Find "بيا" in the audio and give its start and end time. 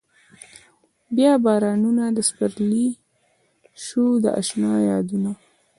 1.15-1.33